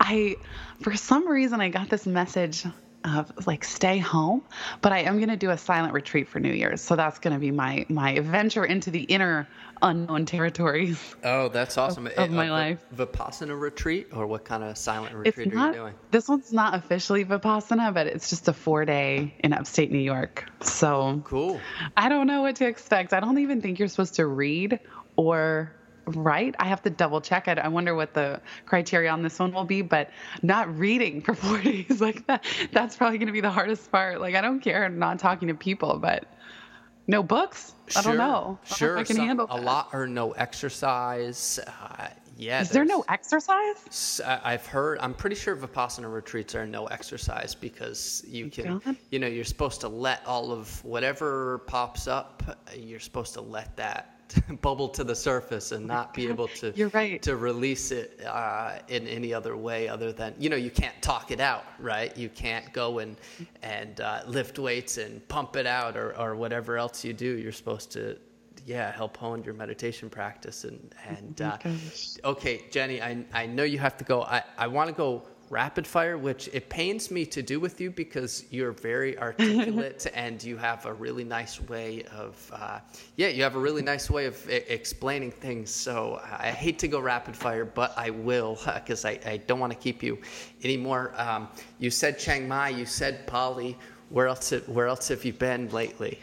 [0.00, 0.36] I
[0.82, 2.64] for some reason I got this message
[3.04, 4.42] of like stay home
[4.80, 7.34] but i am going to do a silent retreat for new year's so that's going
[7.34, 9.46] to be my my venture into the inner
[9.82, 12.06] unknown territories Oh, that's awesome.
[12.16, 12.84] of my A- a life.
[12.94, 15.94] Vipassana retreat, or what kind of silent retreat it's are you doing?
[16.10, 20.48] this one's not officially vipassana but it's just a four day in upstate new york
[20.62, 21.60] so Cool.
[21.96, 24.80] i don't know what to expect i don't even think you're supposed to read
[25.16, 25.74] or
[26.06, 29.52] write i have to double check it i wonder what the criteria on this one
[29.52, 30.10] will be but
[30.42, 34.20] not reading for four days like that that's probably going to be the hardest part
[34.20, 36.26] like i don't care not talking to people but
[37.06, 38.98] no books i don't Sure, know I don't know Sure.
[38.98, 41.58] i can some- handle a lot or no exercise.
[41.66, 42.60] Uh, yeah.
[42.62, 44.98] is there no exercise I've heard.
[45.00, 48.78] I'm pretty sure Vipassana retreats are no exercise because you can.
[48.78, 48.96] God.
[49.12, 52.42] You know, you're supposed to let all of whatever pops up.
[52.76, 54.13] You're supposed to let that
[54.60, 56.72] bubble to the surface and not be able to.
[56.74, 57.20] You're right.
[57.22, 61.30] To release it uh, in any other way other than you know you can't talk
[61.30, 62.16] it out, right?
[62.16, 63.16] You can't go and
[63.62, 67.36] and uh, lift weights and pump it out or or whatever else you do.
[67.38, 68.18] You're supposed to.
[68.66, 71.58] Yeah, help hone your meditation practice and and uh.
[72.24, 74.22] Okay, Jenny, I, I know you have to go.
[74.22, 77.88] I, I want to go rapid fire, which it pains me to do with you
[77.88, 82.80] because you're very articulate and you have a really nice way of, uh,
[83.14, 85.70] yeah, you have a really nice way of I- explaining things.
[85.72, 89.72] So I hate to go rapid fire, but I will because I, I don't want
[89.72, 90.18] to keep you
[90.64, 91.14] anymore.
[91.16, 93.78] Um, you said Chiang Mai, you said Bali.
[94.10, 96.18] Where else, where else have you been lately?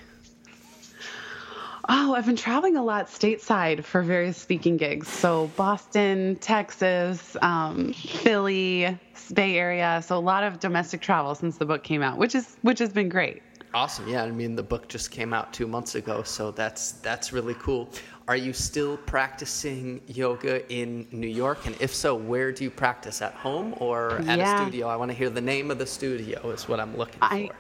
[1.89, 5.07] Oh, I've been traveling a lot stateside for various speaking gigs.
[5.07, 8.97] So Boston, Texas, um, Philly,
[9.33, 10.01] Bay Area.
[10.05, 12.93] So a lot of domestic travel since the book came out, which is which has
[12.93, 13.41] been great.
[13.73, 14.07] Awesome.
[14.07, 17.55] Yeah, I mean the book just came out 2 months ago, so that's that's really
[17.55, 17.89] cool.
[18.27, 23.21] Are you still practicing yoga in New York and if so, where do you practice
[23.21, 24.59] at home or at Yeah.
[24.59, 24.87] a studio?
[24.87, 27.55] I want to hear the name of the studio is what I'm looking I- for.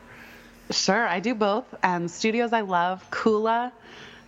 [0.73, 1.65] Sure, I do both.
[1.83, 3.71] Um, studios I love, Kula.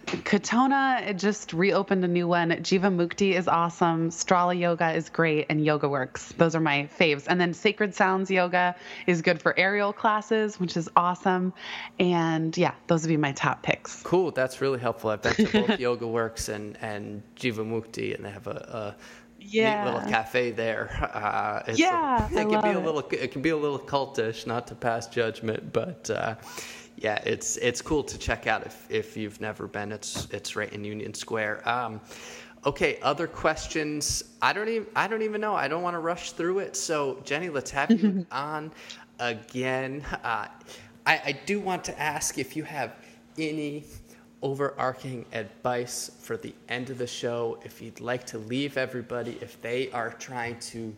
[0.07, 2.49] Katonah it just reopened a new one.
[2.51, 4.09] Jivamukti is awesome.
[4.09, 6.33] Strala Yoga is great, and Yoga Works.
[6.37, 7.25] Those are my faves.
[7.27, 8.75] And then Sacred Sounds Yoga
[9.07, 11.53] is good for aerial classes, which is awesome.
[11.99, 14.01] And yeah, those would be my top picks.
[14.03, 15.09] Cool, that's really helpful.
[15.09, 18.95] I've been to both Yoga Works and and Jivamukti and they have a, a
[19.39, 19.83] Yeah.
[19.83, 20.89] neat little cafe there.
[21.13, 22.85] Uh, it's Yeah, it I can be a it.
[22.85, 26.35] little it can be a little cultish, not to pass judgment, but uh,
[27.03, 29.91] yeah, it's it's cool to check out if if you've never been.
[29.91, 31.67] It's it's right in Union Square.
[31.67, 31.99] Um,
[32.65, 34.23] okay, other questions?
[34.41, 35.53] I don't even I don't even know.
[35.53, 36.77] I don't want to rush through it.
[36.77, 38.71] So Jenny, let's have you on
[39.19, 40.05] again.
[40.23, 40.47] Uh,
[41.05, 42.95] I, I do want to ask if you have
[43.37, 43.83] any
[44.41, 49.61] overarching advice for the end of the show, if you'd like to leave everybody, if
[49.61, 50.95] they are trying to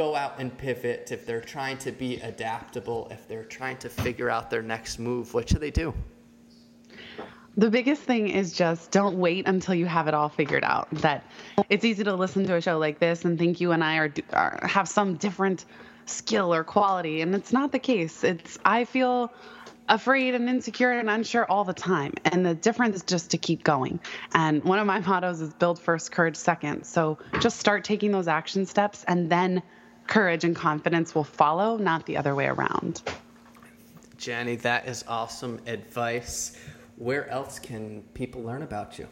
[0.00, 4.30] go out and pivot, if they're trying to be adaptable, if they're trying to figure
[4.30, 5.92] out their next move, what should they do?
[7.58, 10.88] The biggest thing is just don't wait until you have it all figured out.
[11.02, 11.26] That
[11.68, 14.12] it's easy to listen to a show like this and think you and I are,
[14.32, 15.66] are have some different
[16.06, 18.24] skill or quality, and it's not the case.
[18.24, 19.30] It's I feel
[19.90, 23.64] afraid and insecure and unsure all the time, and the difference is just to keep
[23.64, 24.00] going.
[24.32, 26.86] And one of my mottos is build first, courage second.
[26.86, 29.62] So just start taking those action steps, and then
[30.10, 33.02] courage and confidence will follow, not the other way around.
[34.18, 36.54] Jenny, that is awesome advice.
[36.96, 39.08] Where else can people learn about you?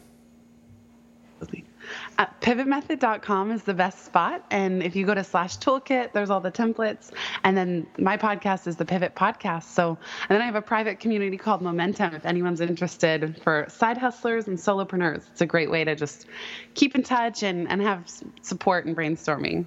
[2.19, 4.45] Uh, pivotmethod.com is the best spot.
[4.51, 7.13] And if you go to slash toolkit, there's all the templates.
[7.45, 9.63] And then my podcast is the Pivot Podcast.
[9.63, 9.97] So,
[10.29, 14.49] and then I have a private community called Momentum if anyone's interested for side hustlers
[14.49, 15.31] and solopreneurs.
[15.31, 16.27] It's a great way to just
[16.75, 18.11] keep in touch and, and have
[18.43, 19.65] support and brainstorming.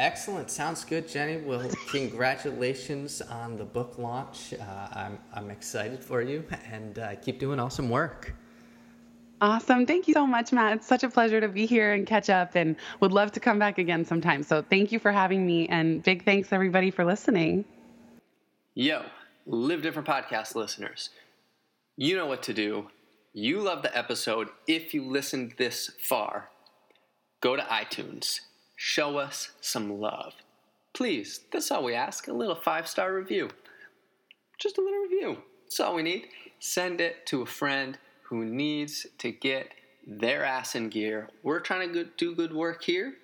[0.00, 0.50] Excellent.
[0.50, 1.36] Sounds good, Jenny.
[1.42, 4.54] Well, congratulations on the book launch.
[4.54, 6.42] Uh, I'm, I'm excited for you
[6.72, 8.34] and uh, keep doing awesome work.
[9.42, 9.84] Awesome.
[9.84, 10.76] Thank you so much, Matt.
[10.76, 13.58] It's such a pleasure to be here and catch up and would love to come
[13.58, 14.42] back again sometime.
[14.42, 17.66] So thank you for having me and big thanks everybody for listening.
[18.72, 19.04] Yo,
[19.44, 21.10] Live Different Podcast listeners,
[21.96, 22.88] you know what to do.
[23.34, 24.48] You love the episode.
[24.66, 26.48] If you listened this far,
[27.42, 28.40] go to iTunes.
[28.82, 30.32] Show us some love.
[30.94, 33.50] Please, that's all we ask a little five star review.
[34.56, 35.36] Just a little review.
[35.64, 36.28] That's all we need.
[36.60, 39.74] Send it to a friend who needs to get
[40.06, 41.28] their ass in gear.
[41.42, 43.16] We're trying to do good work here,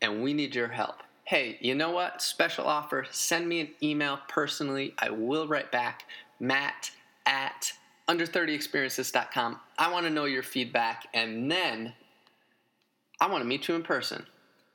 [0.00, 1.02] and we need your help.
[1.24, 2.22] Hey, you know what?
[2.22, 3.04] Special offer.
[3.10, 4.94] Send me an email personally.
[4.98, 6.04] I will write back.
[6.38, 6.92] Matt
[7.26, 7.72] at
[8.06, 9.58] under30experiences.com.
[9.76, 11.94] I want to know your feedback, and then
[13.20, 14.26] I want to meet you in person.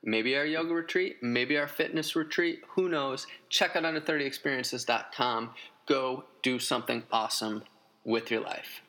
[0.04, 3.28] Maybe our yoga retreat, maybe our fitness retreat, who knows?
[3.50, 5.52] Check out under30experiences.com.
[5.86, 7.64] Go do something awesome
[8.06, 8.82] with your life.